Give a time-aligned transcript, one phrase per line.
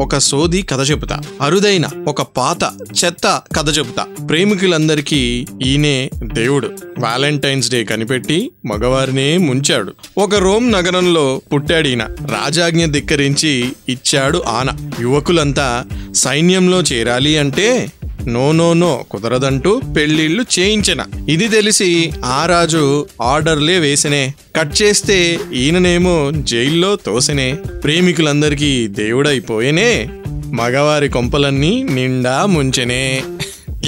[0.00, 1.20] ఒక సోది కథ చెబుతా.
[1.40, 2.64] అరుదైన ఒక పాత
[3.04, 4.02] చెత్త కథ చెబుతా.
[4.02, 6.66] ప్రేమికులందరికీ ఈయనే దేవుడు.
[6.98, 9.92] వ్యాలంటైన్స్ డే కనిపెట్టి మగవారినే ముంచాడు.
[10.18, 14.92] ఒక రోమ్ నగరంలో పుట్టాడు ఈయన రాజాజ్ఞ ధిక్కరించి ఇచ్చాడు ఆన.
[15.00, 17.92] యువకులంతా సైన్యంలో చేరాలి అంటే
[18.28, 21.04] నో నో నో కుదరదంటూ పెళ్ళిళ్ళు చేయించిన.
[21.28, 24.34] ఇది తెలిసి ఆ రాజు ఆర్డర్లే వేసనే.
[24.56, 27.52] కట్ చేస్తే ఈయననేమో జైల్లో తోసనే.
[27.52, 30.08] ప్రేమికులందరికీ దేవుడైపోయేనే.
[30.52, 33.22] మగవారి కొంపలన్నీ నిండా ముంచెనే.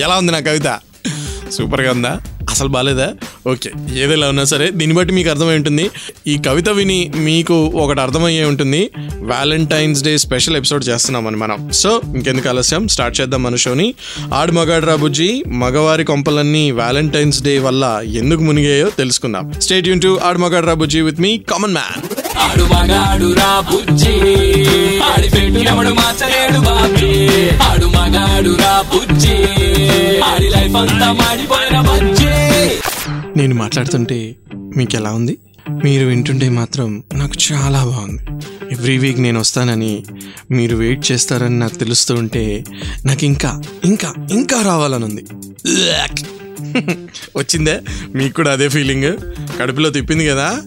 [0.00, 0.80] ఎలా ఉంది నా కవిత?
[1.52, 2.20] సూపర్గా ఉందా?
[2.50, 3.14] అసలు బాగాలేదా
[3.48, 3.70] ఓకే.
[3.98, 5.90] ఏదైనా ఉన్నా సరే దీన్ని బట్టి మీకు అర్థమై ఉంటుంది.
[6.26, 8.90] ఈ కవిత విని మీకు ఒకటి అర్థమయ్యే ఉంటుంది.
[9.20, 11.70] వ్యాలంటైన్స్ డే స్పెషల్ ఎపిసోడ్ చేస్తున్నామని మనం.
[11.70, 12.88] సో ఇంకెందుకు ఆలస్యం?
[12.88, 13.94] స్టార్ట్ చేద్దాం మన షోని
[14.34, 15.44] ఆడు మగాడ్రా బుజ్జి.
[15.46, 19.52] మగవారి కొంపలన్నీ వ్యాలంటైన్స్ డే వల్ల ఎందుకు మునిగాయో తెలుసుకుందాం.
[19.52, 22.02] State tune to Aadu Magaadra Bujji with me common man
[22.38, 23.26] ఆడు మగాడు
[25.04, 27.50] ఆడి మార్చలేడు బాబీ.
[27.50, 28.50] ఆడు మగాడు
[30.24, 32.21] ఆడి లైఫ్ అంతా మాడిపోయిన బజ్జి.
[33.36, 34.36] నేను మాట్లాడుతుంటే
[34.76, 35.38] మీకు ఎలా ఉంది?
[35.84, 38.22] మీరు వింటుంటే మాత్రం నాకు చాలా బాగుంది.
[38.72, 40.04] ఎవ్రీ వీక్ నేను వస్తానని
[40.50, 42.64] మీరు వెయిట్ చేస్తారని నాకు తెలుస్తూ ఉంటే
[43.06, 45.24] నాకు ఇంకా ఇంకా ఇంకా రావాలని ఉంది
[47.36, 47.80] వచ్చిందే?
[48.14, 49.12] మీకు కూడా అదే ఫీలింగ్?
[49.60, 50.62] కడుపులో తిప్పింది కదా?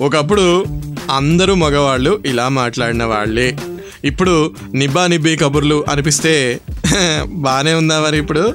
[0.00, 0.66] ఒకప్పుడు
[1.10, 3.56] అందరూ మగవాళ్ళు ఇలా మాట్లాడిన వాళ్ళే.
[4.04, 6.60] ఇప్పుడు నిబ్బా నిబ్బి కబుర్లు అనిపిస్తే
[7.24, 8.54] బాగానే ఉందా మరి ఇప్పుడు?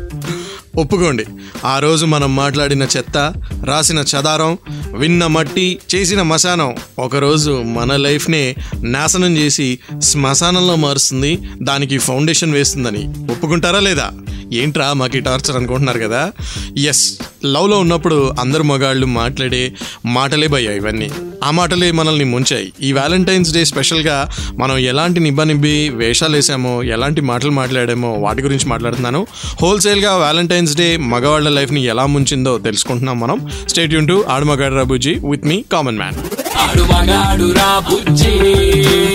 [0.77, 1.25] ఒప్పుకోండి.
[1.65, 3.33] ఆ రోజు మనం మాట్లాడిన చెత్త
[3.65, 4.57] రాసిన చదారం
[4.93, 13.31] విన్న మట్టి చేసిన మశానం ఒకరోజు మన లైఫ్నే నాశనం చేసి శ్మశానంలో మారుస్తుంది దానికి ఫౌండేషన్ వేస్తుందని.
[13.31, 14.11] ఒప్పుకుంటారా లేదా?
[14.53, 16.31] ఏంట్రా మాకు టార్చర్ అనుకుంటున్నారు కదా?
[16.77, 19.73] ఎస్ లవ్లో ఉన్నప్పుడు అందరు మగాళ్ళు మాట్లాడే
[20.05, 21.09] మాటలే భయ్యా ఇవన్నీ.
[21.43, 22.73] ఆ మాటలే మనల్ని ముంచాయి.
[22.81, 29.27] ఈ వ్యాలంటైన్స్ డే స్పెషల్గా మనం ఎలాంటి నిబ్బనిబ్బి వేషాలు వేసామో ఎలాంటి మాటలు మాట్లాడామో వాటి గురించి మాట్లాడుతున్నాను.
[29.61, 33.51] హోల్సేల్గా వ్యాలంటైన్స్ డే మగవాళ్ళ లైఫ్ని ఎలా ముంచిందో తెలుసుకుంటున్నాం మనం.
[33.69, 34.45] స్టేట్ యూన్ టు ఆడు
[34.79, 36.15] రబుజీ విత్ మీ కామన్ మ్యాన్
[36.63, 38.31] ఆడు మగాడు రా బుజ్జి.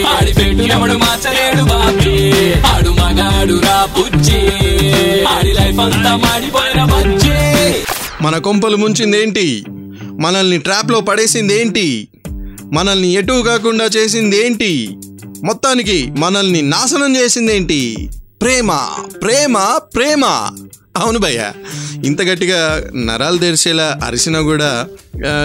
[0.03, 2.53] ఆడి పెట్టినప్పుడు ఎవడు మార్చలేడు బాబీ.
[2.53, 4.41] ఆడు మగాడు రా బుజ్జి.
[5.25, 7.75] ఆడి లైఫ్ అంతా మాడిపోయిన బుజ్జి.
[8.25, 9.65] మన కొంపలు ముంచిందేంటి?
[10.21, 12.09] మనల్ని ట్రాప్లో పడేసిందేంటి?
[12.73, 14.97] మనల్ని ఎటు కాకుండా చేసిందేంటి?
[15.45, 18.11] మొత్తానికి మనల్ని నాశనం చేసిందేంటి?
[18.43, 18.73] ప్రేమ
[19.23, 20.21] ప్రేమ ప్రేమ.
[20.99, 21.53] అవును భయ్య.
[22.05, 24.87] ఇంత గట్టిగా నరాలు తెరిచేలా అరిసినా కూడా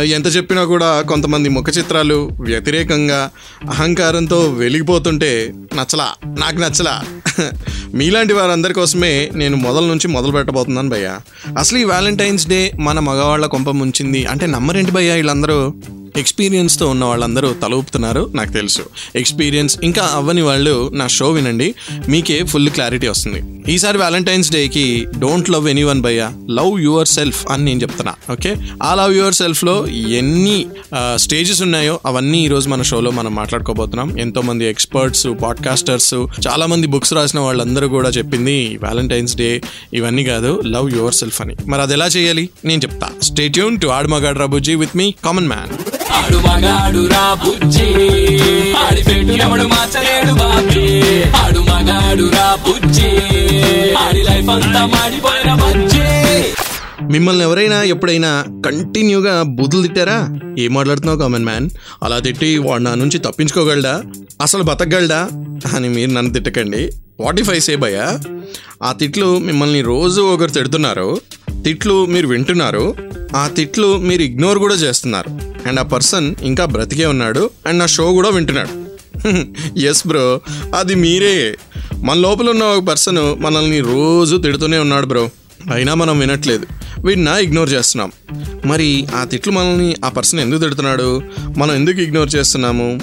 [0.03, 3.31] ఎంత చెప్పినా కూడా కొంతమంది ముఖ చిత్రాలు వ్యతిరేకంగా
[3.69, 6.95] అహంకారంతో వెలిగిపోతుంటే నచ్చలా నాకు నచ్చలా.
[7.93, 11.19] మీలాంటి వారందరి కోసమే నేను మొదల నుంచి మొదలు పెట్టబోతున్నాను భయ్య.
[11.57, 14.25] అసలు ఈ వ్యాలంటైన్స్ డే మన మగవాళ్ళ కొంప ముంచింది.
[14.25, 15.73] అంటే నమ్మరేంటి భయ్య వీళ్ళందరూ?
[16.17, 18.81] ఎక్స్పీరియన్స్తో ఉన్న వాళ్ళందరూ తల ఊపుతున్నారు నాకు తెలుసు.
[19.15, 21.75] ఎక్స్పీరియన్స్ ఇంకా అవ్వని వాళ్ళు నా షో వినండి
[22.09, 23.41] మీకే ఫుల్ క్లారిటీ వస్తుంది.
[23.73, 28.55] ఈసారి వ్యాలంటైన్స్ డేకి డోంట్ లవ్ ఎనీ వన్ బయ్యా లవ్ యువర్ సెల్ఫ్ అని నేను చెప్తున్నా ఓకే?
[28.83, 30.65] ఆ లవ్ యువర్ సెల్ఫ్లో ఎన్ని
[31.15, 34.19] స్టేజెస్ ఉన్నాయో అవన్నీ ఈరోజు మన షోలో మనం మాట్లాడుకోబోతున్నాం.
[34.19, 36.13] ఎంతో మంది ఎక్స్పర్ట్స్ పాడ్కాస్టర్స్
[36.47, 39.61] చాలా మంది బుక్స్ రాసిన వాళ్ళందరూ కూడా చెప్పింది వ్యాలంటైన్స్ డే
[39.93, 41.55] ఇవన్నీ కాదు లవ్ యువర్ సెల్ఫ్ అని.
[41.67, 42.49] మరి అది ఎలా చేయాలి?
[42.65, 43.09] నేను చెప్తా.
[43.23, 45.73] Stay tune to ఆడమగాడ్ రాబుజీ with me common man
[46.11, 47.87] ఆడు మగాడు రా బుజ్జి.
[48.73, 51.23] ఆడి పెట్టు ఎవడు మార్చలేడు బాబీ.
[51.31, 53.07] ఆడు మగాడు రా బుజ్జి.
[53.95, 55.99] ఆడి లైఫ్ అంతా మాడిపోయిన బుజ్జి.
[57.11, 60.39] మిమ్మల్ని ఎవరైనా ఎప్పుడైనా కంటిన్యూగా బుద్ధులు తిట్టారా?
[60.59, 61.69] ఏం మాట్లాడుతున్నావు కామన్ మ్యాన్?
[62.03, 64.03] అలా తిట్టి వాడు నా నుంచి తప్పించుకోగలడా?
[64.41, 65.29] అసలు బతకగలడా?
[65.75, 66.89] అని మీరు నన్ను తిట్టకండి.
[67.19, 68.19] వాట్ ఇఫ్ ఐ సే భయ్యా
[68.83, 71.21] ఆ తిట్లు మిమ్మల్ని రోజు ఒకరు తిడుతున్నారు.
[71.63, 72.95] తిట్లు మీరు వింటున్నారు.
[73.35, 75.52] ఆ తిట్లు మీరు ఇగ్నోర్ కూడా చేస్తున్నారు.
[75.67, 78.83] అండ్ ఆ పర్సన్ ఇంకా బ్రతికే ఉన్నాడు అండ్ నా షో కూడా వింటున్నాడు.
[79.79, 80.41] ఎస్ బ్రో
[80.75, 81.55] అది మీరే.
[81.95, 85.29] మన లోపల ఉన్న ఒక పర్సన్ మనల్ని రోజు తిడుతూనే ఉన్నాడు బ్రో
[85.73, 86.65] అయినా మనం వినట్లేదు.
[87.05, 88.11] వీడినా ఇగ్నోర్ చేస్తున్నాం.
[88.65, 91.21] మరి ఆ తిట్లు మనల్ని ఆ పర్సన్ ఎందుకు తిడుతున్నాడు?
[91.57, 92.99] మనం ఎందుకు ఇగ్నోర్ చేస్తున్నాము?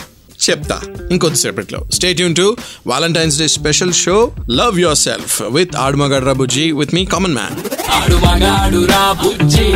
[0.48, 0.80] చెప్తా.
[1.10, 2.56] ఇంకొద్దిసేపట్లో stay Yoon to
[2.86, 7.56] Valentine's Day special show love yourself with Aadu Magadra Bujji with me common man
[8.50, 9.66] Aadu Ra బుజ్జి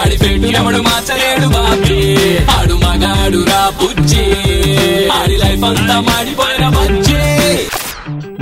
[0.00, 2.00] ఆడి పెట్టు ఎవడు మార్చలేడు బాబీ.
[2.46, 4.24] ఆడు మగాడు రా బుజ్జి
[5.12, 7.35] ఆడి లైఫ్ అంతా మాడిపోయిన బజ్జి.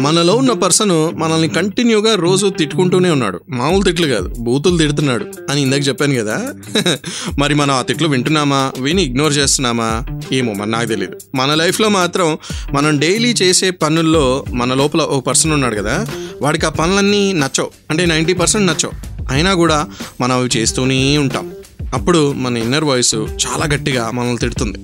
[0.05, 3.41] మనలో ఉన్న పర్సన్ మనల్ని కంటిన్యూగా రోజు తిట్టుకుంటూనే ఉన్నాడు.
[3.51, 6.55] మామూలు తిట్లు కాదు బూతులు తిడుతున్నాడు అని ఇందాక చెప్పాను కదా.
[7.39, 8.73] మరి మనం ఆ తిట్లు వింటున్నామా?
[8.81, 10.03] విని ఇగ్నోర్ చేస్తున్నామా?
[10.33, 12.39] ఏమో మరి నాకు తెలియదు మన లైఫ్లో మాత్రం
[12.73, 16.07] మనం డైలీ చేసే పనుల్లో మన లోపల ఒక పర్సన్ ఉన్నాడు కదా
[16.43, 17.71] వాడికి ఆ పనులన్నీ నచ్చవు.
[17.91, 19.15] అంటే నైంటీ పర్సెంట్ నచ్చవు.
[19.31, 19.87] అయినా కూడా
[20.21, 21.54] మనం అవి చేస్తూనే ఉంటాం.
[21.95, 24.79] అప్పుడు మన ఇన్నర్ వాయిస్ చాలా గట్టిగా మనల్ని తిడుతుంది.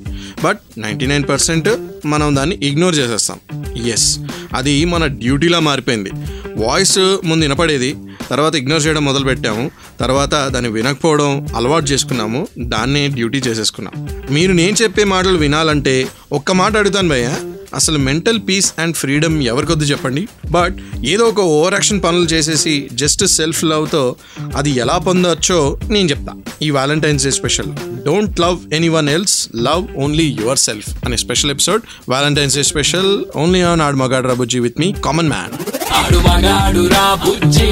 [0.45, 1.69] బట్ నైంటీ నైన్ పర్సెంట్
[2.07, 3.39] మనం దాన్ని ఇగ్నోర్ చేసేస్తాం.
[3.87, 4.19] ఎస్
[4.55, 6.11] అది మన డ్యూటీలా మారిపోయింది.
[6.57, 7.97] వాయిస్ ముందు వినపడేది
[8.31, 9.71] తర్వాత ఇగ్నోర్ చేయడం మొదలు పెట్టాము
[10.01, 14.09] తర్వాత దాన్ని వినకపోవడం అలవాటు చేసుకున్నాము దాన్నే డ్యూటీ చేసేసుకున్నాం.
[14.31, 17.39] మీరు నేను చెప్పే మాటలు వినాలంటే ఒక్క మాట అడుగుతాను భయ్యా.
[17.75, 20.29] అసలు మెంటల్ పీస్ అండ్ ఫ్రీడమ్ ఎవరికొద్దు చెప్పండి?
[20.51, 24.17] బట్ ఏదో ఒక ఓవర్ యాక్షన్ పనులు చేసేసి జస్ట్ సెల్ఫ్ లవ్తో
[24.57, 26.33] అది ఎలా పొందొచ్చో నేను చెప్తా.
[26.63, 27.67] ఈ Valentine's Day special.
[28.07, 31.83] Don't love anyone else love only yourself అనే special episode.
[32.09, 35.53] Valentine's Day special only on Aad Magaad Rabujji with me common man.
[35.93, 37.69] ఆడు మగాడు రా బుజ్జి.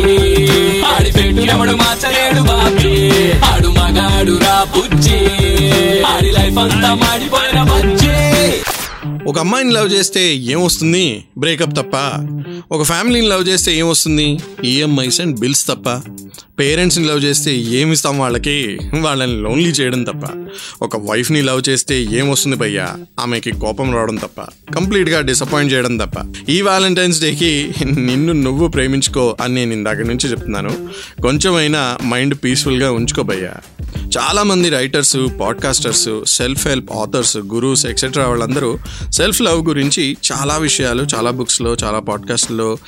[0.83, 3.21] ఆడి పెట్టు ఎవడు మార్చలేడు బాబీ.
[3.41, 5.19] ఆడు మగాడు రా బుజ్జి.
[6.03, 8.28] ఆడి లైఫ్ అంతా మాడిపోయిన బజ్జి.
[9.29, 11.97] ఒక అమ్మాయిని లవ్ చేస్తే ఏమొస్తుంది బ్రేకప్ తప్ప.
[12.73, 16.11] ఒక ఫ్యామిలీని లవ్ చేస్తే ఏమొస్తుంది ఈఎంఐస్ అండ్ బిల్స్ తప్ప.
[16.59, 18.79] పేరెంట్స్ని లవ్ చేస్తే ఏమిస్తాం వాళ్ళకి?
[19.01, 20.51] వాళ్ళని లోన్లీ చేయడం తప్ప.
[20.83, 22.97] ఒక వైఫ్ని లవ్ చేస్తే ఏమొస్తుంది భయ్యా?
[23.21, 24.41] ఆమెకి కోపం రావడం తప్ప.
[24.75, 26.35] కంప్లీట్గా డిసప్పాయింట్ చేయడం తప్ప.
[26.49, 30.89] ఈ వ్యాలంటైన్స్ డేకి నిన్ను నువ్వు ప్రేమించుకో అని నేను ఇందాక నుంచి చెప్తున్నాను.
[31.23, 33.55] కొంచెమైనా మైండ్ పీస్ఫుల్గా ఉంచుకో భయ్యా.
[34.17, 38.79] చాలా మంది writers podcasters self help authors gurus etcetera వాళ్ళందరూ
[39.13, 42.79] సెల్ఫ్ లవ్ గురించి చాలా విషయాలు చాలా బుక్స్లో చాలా పాడ్కాస్ట్లో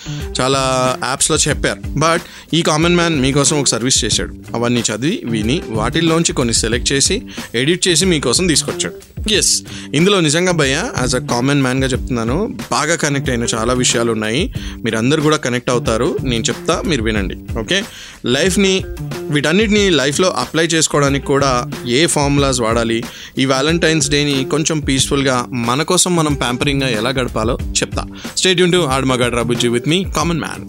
[0.40, 1.80] చాలా యాప్స్లో చెప్పారు.
[1.88, 2.22] బట్
[2.54, 4.34] ఈ కామన్ మ్యాన్ మీకోసం ఒక సర్వీస్ చేశాడు.
[4.54, 7.22] అవన్నీ చదివి విని వాటిల్లోంచి కొన్ని సెలెక్ట్ చేసి
[7.54, 9.30] ఎడిట్ చేసి మీకోసం తీసుకొచ్చాడు.
[9.32, 9.62] ఎస్
[9.94, 14.96] ఇందులో నిజంగా భయ్య యాజ్ అ కామన్ మ్యాన్గా చెప్తున్నాను బాగా కనెక్ట్ అయిన చాలా విషయాలు ఉన్నాయి మీరు
[14.96, 16.18] అందరు కూడా కనెక్ట్ అవుతారు.
[16.22, 17.58] నేను చెప్తా మీరు వినండి.
[17.58, 17.82] ఓకే
[18.26, 18.84] లైఫ్ని
[19.30, 23.04] వీటన్నిటిని లైఫ్లో అప్లై చేసుకోవడానికి కూడా ఏ ఫార్ములాస్ వాడాలి?
[23.38, 28.04] ఈ వ్యాలంటైన్స్ డేని కొంచెం పీస్ఫుల్గా మన కోసం మనం ప్యాంపరింగ్గా ఎలా గడపాలో చెప్తా.
[28.36, 30.64] Stay Yoon to add మగాడ్ రాబుజ్జి with me common man.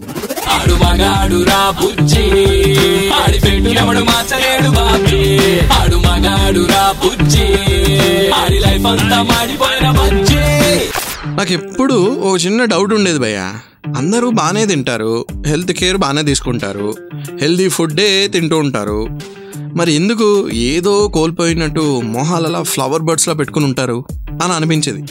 [0.48, 2.24] ఆడు మగాడు రా బుజ్జి.
[3.10, 5.22] ఆడి పెట్టు ఎవడు మార్చలేడు బాబీ.
[5.60, 7.48] ఆడు మగాడు రా బుజ్జి.
[8.32, 10.44] ఆడి లైఫ్ అంతా మాడిపోయిన బజ్జి.
[11.36, 13.52] నాకు ఎప్పుడు ఒక చిన్న డౌట్ ఉండేది భయ్య.
[13.86, 16.94] అందరూ బాగానే తింటారు హెల్త్ కేర్ బాగానే తీసుకుంటారు
[17.40, 19.08] హెల్దీ ఫుడ్డే తింటూ ఉంటారు.
[19.56, 24.04] మరి ఎందుకు ఏదో కోల్పోయినట్టు మొహాలలా ఫ్లవర్ బర్డ్స్లో పెట్టుకుని ఉంటారు
[24.42, 25.04] అని అనిపించేది.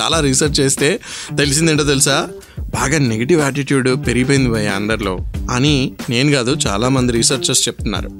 [0.00, 1.00] చాలా రీసెర్చ్ చేస్తే
[1.36, 2.28] తెలిసిందేంటో తెలుసా?
[2.60, 5.18] బాగా నెగిటివ్ యాటిట్యూడ్ పెరిగిపోయింది భయ అందరిలో
[5.50, 8.10] అని నేను కాదు చాలామంది రీసెర్చర్స్ చెప్తున్నారు.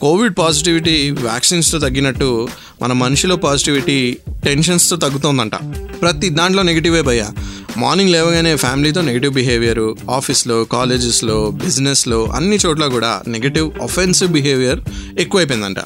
[0.00, 2.48] కోవిడ్ పాజిటివిటీ వ్యాక్సిన్స్తో తగ్గినట్టు
[2.82, 5.54] మన మనిషిలో పాజిటివిటీ టెన్షన్స్తో తగ్గుతోందంట.
[6.00, 7.24] ప్రతి దాంట్లో నెగిటివే భయ
[7.78, 14.80] మార్నింగ్ లేవగానే ఫ్యామిలీతో నెగిటివ్ బిహేవియర్ ఆఫీస్లో కాలేజెస్లో బిజినెస్లో అన్ని చోట్ల కూడా నెగిటివ్ అఫెన్సివ్ బిహేవియర్
[15.18, 15.76] ఎక్కువైపోయిందంట.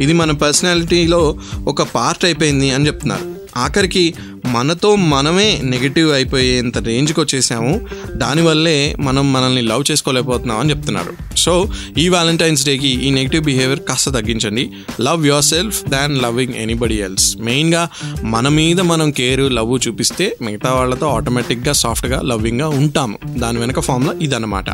[0.00, 3.39] ఇది మన పర్సనాలిటీలో ఒక పార్ట్ అయిపోయింది అని చెప్తున్నారు.
[3.56, 4.14] ఆఖరికి
[4.46, 7.86] మనతో మనమే నెగిటివ్ అయిపోయేంత రేంజ్కి వచ్చేసాము.
[8.12, 11.36] దానివల్లే మనం మనల్ని లవ్ చేసుకోలేకపోతున్నాం అని చెప్తున్నారు.
[11.36, 14.70] సో ఈ వ్యాలంటైన్స్ డేకి ఈ నెగిటివ్ బిహేవియర్ కాస్త తగ్గించండి.
[15.00, 17.36] Love yourself than loving anybody else.
[17.38, 17.88] మెయిన్గా
[18.22, 23.18] మన మీద మనం కేర్ లవ్ చూపిస్తే మిగతా వాళ్ళతో ఆటోమేటిక్గా సాఫ్ట్గా లవ్వింగ్గా ఉంటాము.
[23.38, 24.64] దాని వెనక ఫార్ములా ఇదన్నమాట.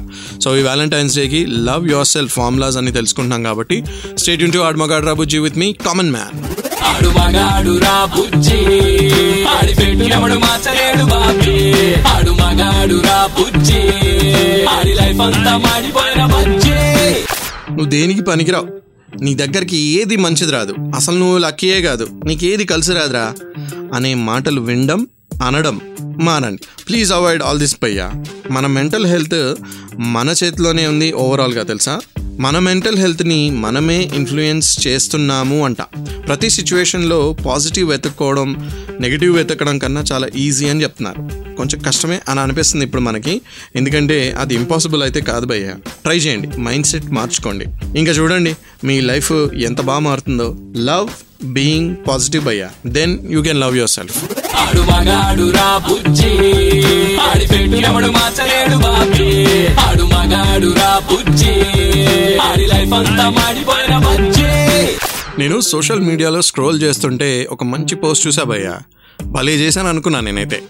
[0.40, 3.84] సో ఈ వ్యాలంటైన్స్ డేకి లవ్ యువర్ సెల్ఫ్ ఫార్ములాస్ అని తెలుసుకుంటున్నాం కాబట్టి
[4.18, 6.65] స్టేట్ యూన్ టు ఆడ్మగాడ్ రాబుజీ విత్ మీ కామన్ మ్యాన్.
[6.86, 8.60] ఆడు మగాడు రా బుజ్జి.
[9.46, 11.94] ఆడి పెట్టినప్పుడు మార్చలేడు బాబీ.
[11.94, 13.80] ఆడు మగాడు రా బుజ్జి.
[14.66, 16.70] ఆడి లైఫ్ అంతా మాడిపోయిన బుజ్జి.
[17.70, 18.68] నువ్వు దేనికి పనికిరావు?
[19.20, 20.74] నీ దగ్గరికి ఏది మంచిది రాదు.
[20.94, 22.08] అసలు నువ్వు లక్కీయే కాదు.
[22.24, 23.32] నీకేది కలిసి రాదురా?
[23.94, 25.06] అనే మాటలు వినడం
[25.42, 25.80] అనడం
[26.18, 26.62] మానండి.
[26.88, 28.12] ప్లీజ్ అవాయిడ్ ఆల్ దిస్ పయ్యా
[28.50, 29.54] మన మెంటల్ హెల్త్
[29.98, 32.00] మన చేతిలోనే ఉంది ఓవరాల్గా తెలుసా?
[32.40, 35.82] మన మెంటల్ హెల్త్ని మనమే ఇన్ఫ్లుయెన్స్ చేస్తున్నాము అంట.
[36.26, 41.30] ప్రతి సిచ్యువేషన్లో పాజిటివ్ వెతుక్కోవడం నెగిటివ్ వెతకడం కన్నా చాలా ఈజీ అని చెప్తున్నారు.
[41.56, 43.40] కొంచెం కష్టమే అని అనిపిస్తుంది ఇప్పుడు మనకి.
[43.76, 45.74] ఎందుకంటే అది ఇంపాసిబుల్ అయితే కాదు భయ్య.
[46.04, 46.56] ట్రై చేయండి.
[46.60, 47.64] మైండ్ సెట్ మార్చుకోండి.
[47.98, 50.56] ఇంకా చూడండి మీ లైఫ్ ఎంత బాగా మారుతుందో.
[50.76, 51.08] లవ్
[51.44, 52.68] బీయింగ్ పాజిటివ్ భయ్య.
[52.86, 54.24] Then you can love yourself
[54.56, 54.82] Aadu
[60.02, 61.75] Magaadu Ra బుజ్జి.
[65.38, 68.74] నేను సోషల్ మీడియాలో స్క్రోల్ చేస్తుంటే ఒక మంచి పోస్ట్ చూసా భయ్యా
[69.24, 70.62] భలే చేశాను అనుకున్నాను నేనైతే.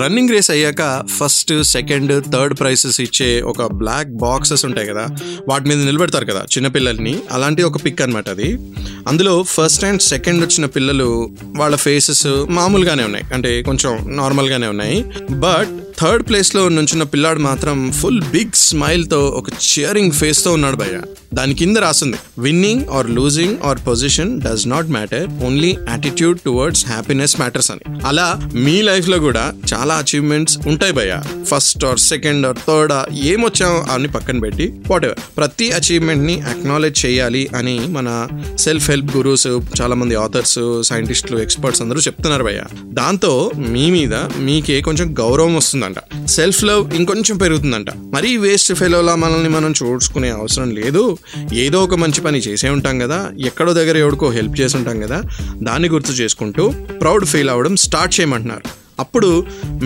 [0.00, 5.06] రన్నింగ్ రేస్ అయ్యాక ఫస్ట్ సెకండ్ థర్డ్ ప్రైసెస్ ఇచ్చే ఒక బ్లాక్ బాక్సెస్ ఉంటాయి కదా
[5.48, 8.58] వాటి మీద నిలబెడతారు కదా చిన్నపిల్లల్ని అలాంటి ఒక పిక్ అనమాట అది.
[9.08, 13.34] అందులో ఫస్ట్ అండ్ సెకండ్ వచ్చిన పిల్లలు వాళ్ళ ఫేసెస్ మామూలుగానే ఉన్నాయి.
[13.34, 15.04] అంటే కొంచెం నార్మల్గానే ఉన్నాయి.
[15.30, 15.68] బట్
[16.00, 21.00] థర్డ్ ప్లేస్లో నుంచిన పిల్లాడు మాత్రం ఫుల్ బిగ్ స్మైల్తో ఒక చియరింగ్ ఫేస్తో ఉన్నాడు భయ్య.
[21.34, 27.40] దాని కింద రాసింది winning or losing or position does not matter only attitude towards happiness
[27.40, 27.85] matters అని.
[28.06, 34.08] అలా మీ లైఫ్లో కూడా చాలా అచీవ్మెంట్స్ ఉంటాయి భయ first or second or third ఏమొచ్చామో అని
[34.08, 38.28] పక్కన పెట్టి వాట్ ఎవర్ ప్రతి అచీవ్మెంట్ని అక్నాలెడ్జ్ చేయాలి అని మన
[38.58, 42.62] సెల్ఫ్ హెల్ప్ గురూస్ చాలామంది ఆథర్స్ సైంటిస్టులు ఎక్స్పర్ట్స్ అందరూ చెప్తున్నారు భయ్య.
[42.84, 46.26] దాంతో మీ మీద మీకే కొంచెం గౌరవం వస్తుందంట.
[46.26, 47.86] సెల్ఫ్ లవ్ ఇంకొంచెం పెరుగుతుందంట.
[47.90, 51.18] మరీ వేస్ట్ ఫెలోలా మనల్ని మనం చూసుకునే అవసరం లేదు.
[51.52, 53.30] ఏదో ఒక మంచి పని చేసే ఉంటాం కదా.
[53.40, 55.22] ఎక్కడో దగ్గర ఎవడికో హెల్ప్ చేసి ఉంటాం కదా.
[55.62, 58.64] దాన్ని గుర్తు చేసుకుంటూ ప్రౌడ్ ఫీల్ అవ్వడం స్టార్ట్ చేయమంటున్నారు.
[59.02, 59.30] అప్పుడు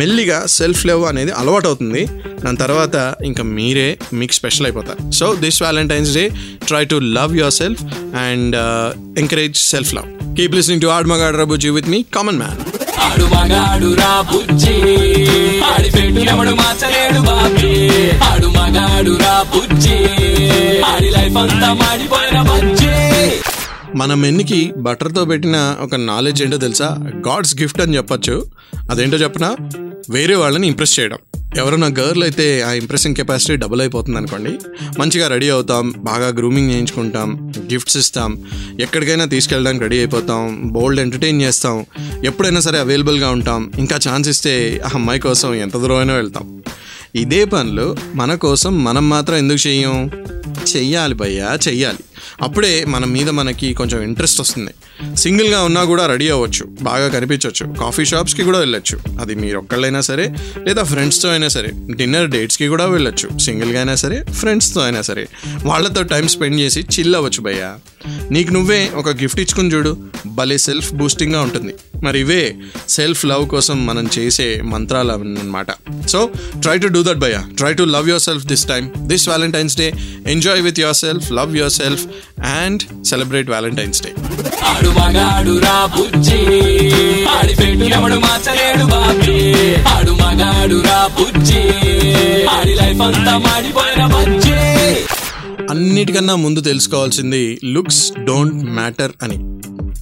[0.00, 2.02] మెల్లిగా సెల్ఫ్ లవ్ అనేది అలవాటు అవుతుంది
[2.44, 2.96] దాని తర్వాత
[3.28, 3.86] ఇంకా మీరే
[4.18, 5.00] మీకు స్పెషల్ అయిపోతారు.
[5.18, 6.24] So this Valentine's Day
[6.68, 7.82] try to love yourself
[8.26, 8.56] and
[9.22, 12.60] encourage self love keep listening to Aad Magaadu Rabuji with me common man
[13.06, 14.76] ఆడు మగాడు రా బుజ్జి
[15.70, 17.72] ఆడి పెట్టు ఎవడు మార్చలేడు బాబీ
[18.28, 19.98] ఆడు మగాడు రా బుజ్జి
[20.90, 22.79] ఆడి లైఫ్ అంతా మాడిపోయిన బజ్జి.
[23.94, 26.98] మన మెన్నికి బటర్తో పెట్టిన ఒక నాలెడ్జ్ ఏంటో తెలుసా?
[27.28, 28.46] గాడ్స్ గిఫ్ట్ అని చెప్పొచ్చు.
[28.90, 29.56] అదేంటో చెప్పనా?
[30.10, 31.18] వేరే వాళ్ళని ఇంప్రెస్ చేయడం.
[31.56, 34.58] ఎవరైనా గర్ల్ అయితే ఆ ఇంప్రెసింగ్ కెపాసిటీ డబుల్ అయిపోతుంది అనుకోండి.
[34.98, 38.44] మంచిగా రెడీ అవుతాం బాగా గ్రూమింగ్ చేయించుకుంటాం గిఫ్ట్స్ ఇస్తాం
[38.80, 41.86] ఎక్కడికైనా తీసుకెళ్ళడానికి రెడీ అయిపోతాం బోల్డ్ ఎంటర్టైన్ చేస్తాం
[42.24, 46.62] ఎప్పుడైనా సరే అవైలబుల్గా ఉంటాం ఇంకా ఛాన్స్ ఇస్తే ఆ అమ్మాయి కోసం ఎంత దూరమైనా వెళ్తాం.
[47.14, 50.10] ఇదే పనులు మన కోసం మనం మాత్రం ఎందుకు చెయ్యం
[50.76, 51.98] చెయ్యాలి భయ్యా చెయ్యాలి.
[52.42, 54.70] అప్పుడే మన మీద మనకి కొంచెం ఇంట్రెస్ట్ వస్తుంది.
[55.16, 59.20] సింగిల్గా ఉన్నా కూడా రెడీ అవ్వచ్చు బాగా కనిపించవచ్చు కాఫీ షాప్స్కి కూడా వెళ్ళొచ్చు.
[59.20, 63.38] అది మీరు ఒక్కళ్ళైనా సరే లేదా ఫ్రెండ్స్తో అయినా సరే డిన్నర్ డేట్స్కి కూడా వెళ్ళొచ్చు.
[63.38, 65.28] సింగిల్గా అయినా సరే ఫ్రెండ్స్తో అయినా సరే.
[65.64, 67.76] వాళ్ళతో టైం స్పెండ్ చేసి చిల్ అవ్వచ్చు భయ్యా.
[68.30, 69.96] నీకు నువ్వే ఒక గిఫ్ట్ ఇచ్చుకుని చూడు.
[70.26, 71.74] భలే సెల్ఫ్ బూస్టింగ్గా ఉంటుంది.
[72.02, 72.56] మరి ఇవే
[72.88, 75.66] సెల్ఫ్ లవ్ కోసం మనం చేసే మంత్రాలు అన్నమాట.
[76.08, 76.30] So
[76.62, 77.44] try to do that భయ్యా.
[77.58, 79.92] Try to love yourself this time this Valentine's Day
[80.26, 82.06] enjoy with yourself love yourself
[82.44, 84.10] and celebrate Valentine's Day
[95.70, 99.38] అన్నిటికన్నా ముందు తెలుసుకోవాల్సింది లుక్స్ డోంట్ మ్యాటర్ అని.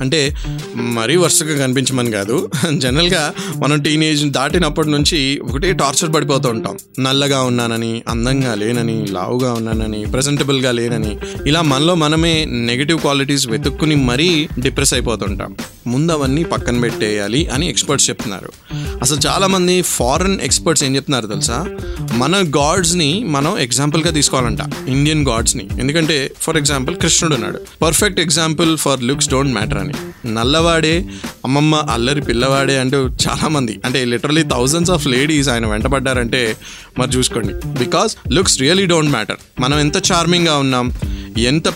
[0.01, 0.37] అంటే
[0.75, 2.51] మరీ వరుసగా కనిపించమని కాదు.
[2.79, 6.79] జనరల్గా మనం టీనేజ్ దాటినప్పటి నుంచి ఒకటే టార్చర్ పడిపోతూ ఉంటాం.
[7.01, 14.49] నల్లగా ఉన్నానని అందంగా లేనని లావుగా ఉన్నానని ప్రజెంటబుల్గా లేనని ఇలా మనలో మనమే నెగిటివ్ క్వాలిటీస్ వెతుక్కుని మరీ
[14.59, 18.51] డిప్రెస్ అయిపోతుంటాం ముందు అవన్నీ పక్కన పెట్టేయాలి అని ఎక్స్పర్ట్స్ చెప్తున్నారు.
[19.03, 21.67] అసలు చాలామంది ఫారెన్ ఎక్స్పర్ట్స్ ఏం చెప్తున్నారు తెలుసా?
[22.13, 27.61] మన గాడ్స్ని మనం ఎగ్జాంపుల్గా తీసుకోవాలంట ఇండియన్ గాడ్స్ని ఎందుకంటే ఫర్ ఎగ్జాంపుల్ కృష్ణుడు ఉన్నాడు.
[27.83, 29.95] Perfect example for looks don't matter అని.
[30.35, 31.09] నల్లవాడే
[31.45, 36.57] అమ్మమ్మ అల్లరి పిల్లవాడే అంటూ చాలామంది అంటే లిటరలీ థౌజండ్స్ ఆఫ్ లేడీస్ ఆయన వెంటబడ్డారంటే
[36.99, 37.85] మరి చూసుకోండి.
[37.85, 40.93] Because looks really don't matter మనం ఎంత చార్మింగ్గా ఉన్నాం
[41.45, 41.69] ఎంత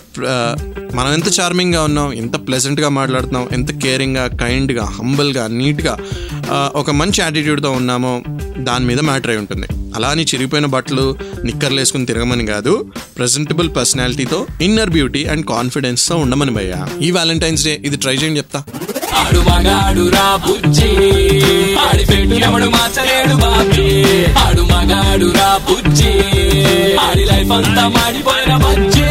[0.94, 5.94] మనం ఎంత చార్మింగ్గా ఉన్నాం ఎంత ప్లెజెంట్గా మాట్లాడుతున్నాం ఎంత కేరింగ్గా కైండ్గా హంబల్గా నీట్గా
[6.74, 8.22] ఒక మంచి యాటిట్యూడ్తో ఉన్నామో
[8.68, 9.66] దాని మీద మ్యాటర్ అయి ఉంటుంది.
[9.96, 12.72] అలా అని చిరిగిపోయిన బట్టలు నిక్కర్లు వేసుకుని తిరగమని కాదు
[13.18, 16.80] ప్రెజెంటబుల్ పర్సనాలిటీతో ఇన్నర్ బ్యూటీ అండ్ కాన్ఫిడెన్స్తో ఉండమని భయ్యా.
[17.02, 18.62] ఈ వ్యాలంటైన్స్ డే ఇది ట్రై చేయండి చెప్తా.
[19.20, 20.90] ఆడు మగాడు రా బుజ్జి.
[21.86, 23.88] ఆడి పెట్టు ఎవడు మార్చలేడు బాబీ.
[24.44, 26.12] ఆడు మగాడు రా బుజ్జి.
[27.06, 29.01] ఆడి లైఫ్ అంతా మాడిపోయిన బజ్జి.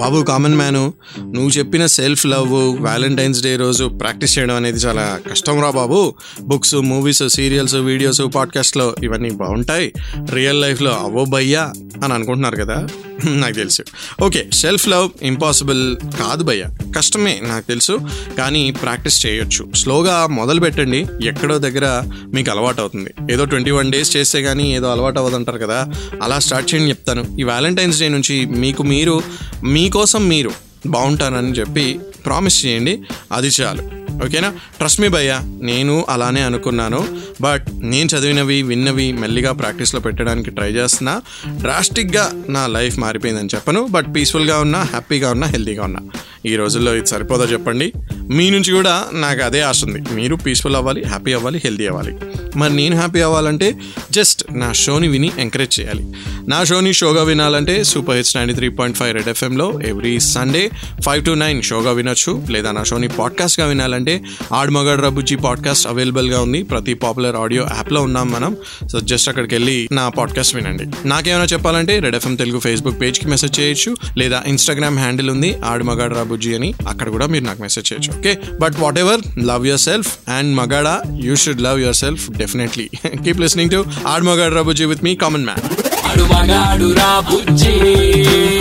[0.00, 5.62] బాబు కామన్ మ్యాను నువ్వు చెప్పిన సెల్ఫ్ లవ్ వ్యాలంటైన్స్ డే రోజు ప్రాక్టీస్ చేయడం అనేది చాలా కష్టం
[5.62, 6.14] రా బాబు.
[6.40, 9.92] బుక్స్ మూవీస్ సీరియల్స్ వీడియోస్ పాడ్కాస్ట్లో ఇవన్నీ బాగుంటాయి.
[10.32, 11.72] రియల్ లైఫ్లో అవ్వో భయ్యా
[12.04, 12.88] అని అనుకుంటున్నారు కదా?
[13.24, 13.82] నాకు తెలుసు.
[14.22, 16.92] ఓకే సెల్ఫ్ లవ్ ఇంపాసిబుల్ కాదు భయ్యా.
[16.96, 18.00] కష్టమే నాకు తెలుసు
[18.38, 19.68] కానీ ప్రాక్టీస్ చేయొచ్చు.
[19.74, 22.02] స్లోగా మొదలు పెట్టండి ఎక్కడో దగ్గర
[22.34, 23.32] మీకు అలవాటు అవుతుంది.
[23.32, 25.88] ఏదో ట్వంటీ వన్ డేస్ చేస్తే కానీ ఏదో అలవాటు అవ్వదంటారు కదా?
[26.22, 27.24] అలా స్టార్ట్ చేయండి చెప్తాను.
[27.40, 29.22] ఈ వ్యాలంటైన్స్ డే నుంచి మీకు మీరు
[29.64, 30.50] మీ మీకోసం మీరు
[30.86, 33.82] బాగుంటానని చెప్పి ప్రామిస్ చేయండి అది చాలు.
[34.26, 34.50] ఓకేనా?
[34.50, 37.20] ట్రస్ట్ మీ భయ్య నేను అలానే అనుకున్నాను.
[37.40, 41.22] బట్ నేను చదివినవి విన్నవి మెల్లిగా ప్రాక్టీస్లో పెట్టడానికి ట్రై చేస్తున్నా.
[41.46, 43.86] డ్రాస్టిక్గా నా లైఫ్ మారిపోయిందని చెప్పను.
[43.86, 46.00] బట్ పీస్ఫుల్గా ఉన్నా హ్యాపీగా ఉన్నా హెల్తీగా ఉన్నా.
[46.46, 47.92] ఈ రోజుల్లో ఇది సరిపోదా చెప్పండి?
[48.16, 50.14] మీ నుంచి కూడా నాకు అదే ఆశ ఉంది.
[50.14, 52.16] మీరు పీస్ఫుల్ అవ్వాలి హ్యాపీ అవ్వాలి హెల్దీ అవ్వాలి.
[52.56, 53.78] మరి నేను హ్యాపీ అవ్వాలంటే
[54.10, 56.12] జస్ట్ నా షోని విని ఎంకరేజ్ చేయాలి.
[56.48, 60.70] నా షోని షోగా వినాలంటే super hits ninety three point five Red ఎఫ్ఎంలో every Sunday
[61.06, 62.46] five to nine షోగా వినొచ్చు.
[62.50, 66.62] లేదా నా షోని పాడ్కాస్ట్గా వినాలంటే ఆడమగడ్ రబుజీ పాడ్కాస్ట్ అవైలబుల్గా ఉంది.
[66.62, 68.56] ప్రతి పాపులర్ ఆడియో యాప్లో ఉన్నాం మనం.
[68.92, 71.08] సో జస్ట్ అక్కడికి వెళ్ళి నా పాడ్కాస్ట్ వినండి.
[71.08, 73.96] నాకేమైనా చెప్పాలంటే రెడ్ ఎఫ్ఎం తెలుగు ఫేస్బుక్ పేజ్కి మెసేజ్ చేయొచ్చు.
[74.18, 78.10] లేదా ఇన్స్టాగ్రామ్ హ్యాండిల్ ఉంది ఆడ్ మగాడ్ రాబుజీ అని అక్కడ కూడా మీరు నాకు మెసేజ్ చేయొచ్చు.
[78.18, 78.32] Okay
[78.62, 79.20] but whatever
[79.50, 80.94] love yourself and మగాడా
[81.26, 82.86] you should love yourself definitely
[83.24, 83.80] keep listening to
[84.12, 85.64] Aad Magaad Rabuji with me common man
[86.10, 87.74] ఆడు మగాడు రా బుజ్జి.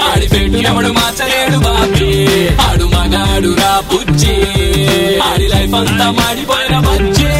[0.07, 2.09] ఆడి పెట్టు ఎవడు మార్చలేడు బాబీ.
[2.65, 4.35] ఆడు మగాడు రా బుజ్జి.
[5.27, 7.31] ఆడి లైఫ్ అంతా మాడిపోయిన బజ్జి.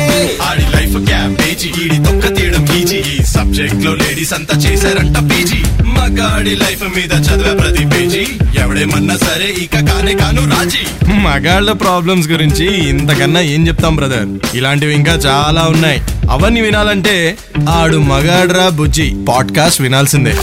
[0.48, 3.00] ఆడి లైఫ్ క్యాబేజీ ఈడి తొక్క తీయడం ఈజీ.
[3.14, 5.62] ఈ సబ్జెక్ట్లో లేడీస్ అంతా చేశారంట పీజీ.
[5.98, 8.24] మగాడి లైఫ్ మీద చదివే ప్రతి పేజీ.
[8.70, 11.14] ఎవడేమన్నా సరే ఇక కానే కాను రాజీ.
[11.14, 16.02] మగాళ్ళ ప్రాబ్లమ్స్ గురించి ఇంతకన్నా ఏం చెప్తాం బ్రదర్ ఇలాంటివి ఇంకా చాలా ఉన్నాయి.
[16.30, 17.38] అవన్నీ వినాలంటే
[17.70, 19.16] ఆడు మగాడ్రా బుజ్జి.
[19.30, 20.34] పాడ్కాస్ట్ వినాల్సిందే.